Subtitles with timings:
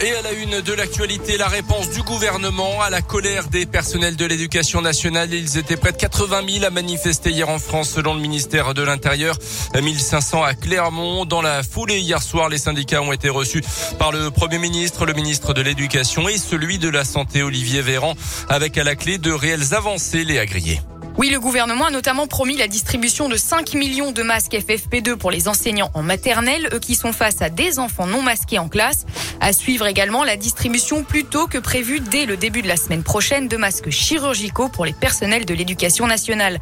[0.00, 4.14] Et à la une de l'actualité, la réponse du gouvernement à la colère des personnels
[4.14, 5.34] de l'éducation nationale.
[5.34, 8.82] Ils étaient près de 80 000 à manifester hier en France selon le ministère de
[8.82, 9.36] l'Intérieur.
[9.74, 11.24] 1500 à Clermont.
[11.24, 13.62] Dans la foulée hier soir, les syndicats ont été reçus
[13.98, 18.14] par le Premier ministre, le ministre de l'Éducation et celui de la Santé, Olivier Véran,
[18.48, 20.80] avec à la clé de réelles avancées, les agriers.
[21.18, 25.32] Oui, le gouvernement a notamment promis la distribution de 5 millions de masques FFP2 pour
[25.32, 29.04] les enseignants en maternelle, eux qui sont face à des enfants non masqués en classe.
[29.40, 33.04] À suivre également la distribution plus tôt que prévu dès le début de la semaine
[33.04, 36.58] prochaine de masques chirurgicaux pour les personnels de l'éducation nationale.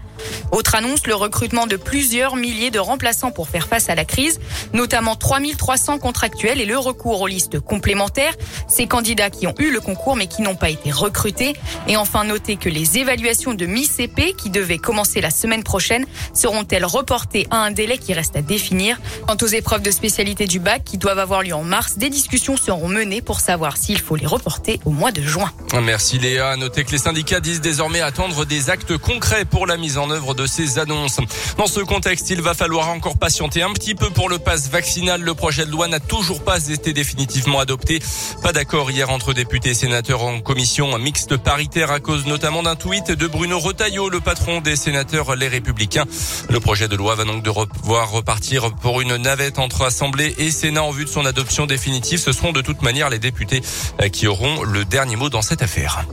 [0.53, 4.41] Autre annonce, le recrutement de plusieurs milliers de remplaçants pour faire face à la crise,
[4.73, 8.35] notamment 3300 contractuels et le recours aux listes complémentaires.
[8.69, 11.55] Ces candidats qui ont eu le concours mais qui n'ont pas été recrutés.
[11.89, 16.85] Et enfin, notez que les évaluations de mi-CP qui devaient commencer la semaine prochaine seront-elles
[16.85, 19.01] reportées à un délai qui reste à définir?
[19.27, 22.57] Quant aux épreuves de spécialité du bac qui doivent avoir lieu en mars, des discussions
[22.67, 25.53] seront menées pour savoir s'il faut les reporter au mois de juin.
[25.83, 26.57] Merci Léa.
[26.57, 30.35] Notez que les syndicats disent désormais attendre des actes concrets pour la mise en œuvre
[30.35, 31.19] de ces annonces.
[31.59, 35.21] Dans ce contexte, il va falloir encore patienter un petit peu pour le pass vaccinal.
[35.21, 38.01] Le projet de loi n'a toujours pas été définitivement adopté.
[38.43, 42.75] Pas d'accord hier entre députés et sénateurs en commission mixte paritaire à cause notamment d'un
[42.75, 46.07] tweet de Bruno Retailleau, le patron des sénateurs Les Républicains.
[46.51, 50.83] Le projet de loi va donc devoir repartir pour une navette entre Assemblée et Sénat
[50.83, 52.19] en vue de son adoption définitive.
[52.19, 53.63] Ce seront de toute manière les députés
[54.01, 56.07] euh, qui auront le dernier mot dans cette affaire.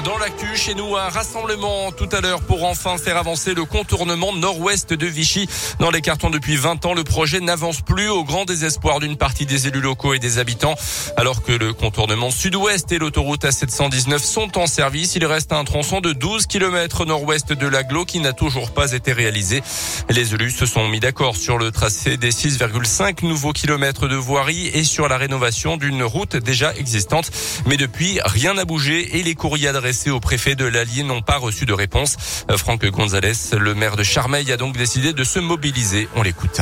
[0.00, 4.32] Dans l'actu, chez nous, un rassemblement tout à l'heure pour enfin faire avancer le contournement
[4.32, 5.46] nord-ouest de Vichy.
[5.80, 9.44] Dans les cartons depuis 20 ans, le projet n'avance plus au grand désespoir d'une partie
[9.44, 10.74] des élus locaux et des habitants.
[11.18, 16.00] Alors que le contournement sud-ouest et l'autoroute A719 sont en service, il reste un tronçon
[16.00, 19.62] de 12 km nord-ouest de l'aglo qui n'a toujours pas été réalisé.
[20.08, 24.68] Les élus se sont mis d'accord sur le tracé des 6,5 nouveaux kilomètres de voirie
[24.68, 27.30] et sur la rénovation d'une route déjà existante.
[27.66, 29.68] Mais depuis, rien n'a bougé et les courriers
[30.10, 32.44] au préfet de l'Allier n'ont pas reçu de réponse.
[32.50, 36.08] Euh, Franck Gonzalez, le maire de Charmeil, a donc décidé de se mobiliser.
[36.14, 36.60] On l'écoute.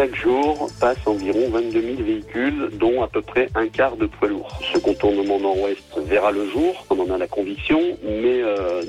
[0.00, 4.28] Chaque jour passe environ 22 000 véhicules, dont à peu près un quart de poids
[4.28, 4.58] lourds.
[4.72, 8.80] Ce contournement nord-ouest verra le jour, on en a la conviction, mais euh,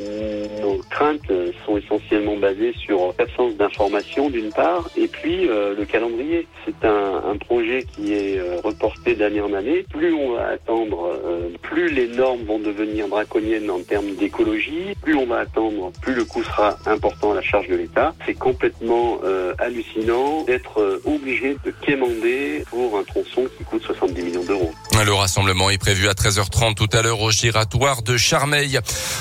[0.62, 1.30] nos craintes
[1.66, 6.48] sont essentiellement basées sur l'absence d'information d'une part, et puis euh, le calendrier.
[6.66, 9.84] C'est un, un, projet qui est euh, reporté d'année en année.
[9.90, 15.16] Plus on va attendre, euh, plus les normes vont devenir draconiennes en termes d'écologie, plus
[15.16, 18.14] on va attendre, plus le coût sera important à la charge de l'État.
[18.26, 24.44] C'est complètement euh, hallucinant d'être obligé de quémander pour un tronçon qui coûte 70 millions
[24.44, 24.72] d'euros.
[24.94, 28.80] Le rassemblement est prévu à 13h30 tout à l'heure au giratoire de Charmeil.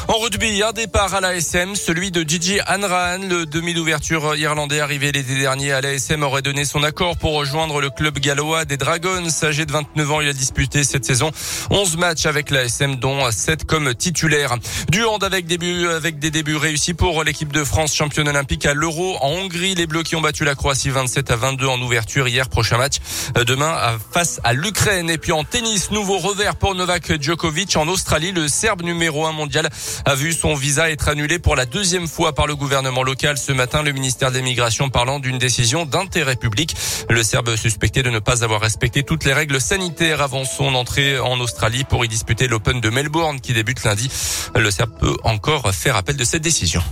[0.09, 5.11] En rugby, un départ à l'ASM, celui de Gigi Hanrahan, le demi d'ouverture irlandais arrivé
[5.11, 9.27] l'été dernier à l'ASM aurait donné son accord pour rejoindre le club gallois des Dragons.
[9.43, 11.31] Âgé de 29 ans, il a disputé cette saison
[11.71, 14.57] 11 matchs avec l'ASM dont 7 comme titulaire.
[14.91, 18.75] Du hand avec, début, avec des débuts réussis pour l'équipe de France championne olympique à
[18.75, 19.77] l'Euro en Hongrie.
[19.77, 22.49] Les Bleus qui ont battu la Croatie 27 à 22 en ouverture hier.
[22.49, 22.97] Prochain match
[23.39, 25.09] euh, demain face à l'Ukraine.
[25.09, 25.45] Et puis en
[25.91, 28.33] nouveau revers pour Novak Djokovic en Australie.
[28.33, 29.69] Le Serbe numéro 1 mondial
[30.07, 33.53] a vu son visa être annulé pour la deuxième fois par le gouvernement local ce
[33.53, 33.83] matin.
[33.83, 36.75] Le ministère des Migrations parlant d'une décision d'intérêt public.
[37.11, 41.19] Le Serbe suspecté de ne pas avoir respecté toutes les règles sanitaires avant son entrée
[41.19, 44.11] en Australie pour y disputer l'Open de Melbourne qui débute lundi.
[44.57, 46.83] Le Serbe peut encore faire appel de cette décision.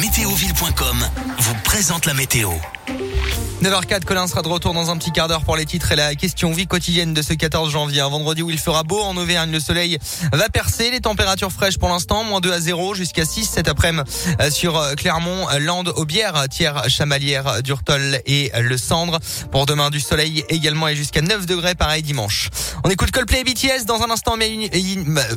[0.00, 1.06] Météoville.com
[1.38, 2.50] vous présente la météo.
[3.62, 6.14] 9h04, Colin sera de retour dans un petit quart d'heure pour les titres et la
[6.14, 8.02] question vie quotidienne de ce 14 janvier.
[8.02, 9.98] Vendredi où il fera beau en Auvergne, le soleil
[10.32, 14.08] va percer, les températures fraîches pour l'instant, moins 2 à 0 jusqu'à 6 cet après-midi
[14.40, 19.18] euh, sur euh, Clermont, Landes, Aubière, Thiers, Chamalières, Durtol et Le Cendre.
[19.50, 22.50] Pour demain du soleil également et jusqu'à 9 degrés pareil dimanche.
[22.84, 24.70] On écoute Coldplay et BTS dans un instant, mais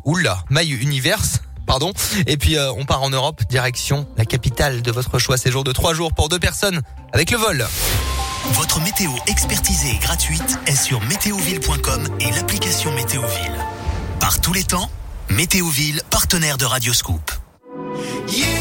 [0.05, 1.91] oula, My Universe pardon.
[2.27, 5.38] Et puis euh, on part en Europe, direction la capitale de votre choix.
[5.38, 6.81] Séjour de trois jours pour deux personnes
[7.13, 7.65] avec le vol.
[8.53, 13.65] Votre météo expertisée et gratuite est sur météoville.com et l'application Météoville.
[14.19, 14.89] Par tous les temps,
[15.29, 17.31] Météoville, partenaire de Radioscoop.
[18.27, 18.61] Yeah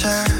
[0.00, 0.39] sure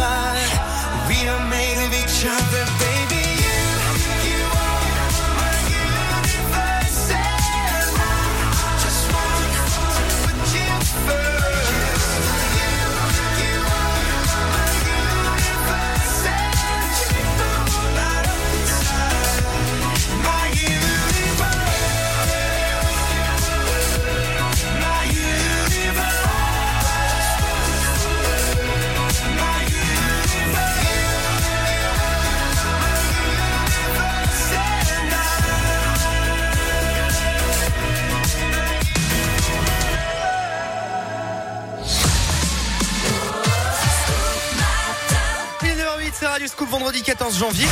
[46.31, 47.67] est 9h08, c'est Radio Scoop, vendredi 14 janvier.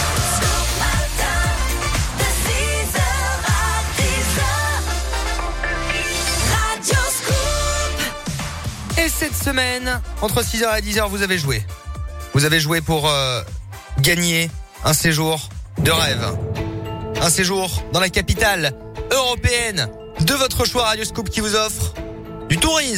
[8.98, 11.64] Et cette semaine, entre 6h et 10h, vous avez joué.
[12.34, 13.42] Vous avez joué pour euh,
[14.00, 14.50] gagner
[14.84, 16.38] un séjour de rêve.
[17.22, 18.74] Un séjour dans la capitale
[19.12, 19.90] européenne
[20.22, 21.94] de votre choix Radio Scoop qui vous offre
[22.50, 22.98] du tourisme.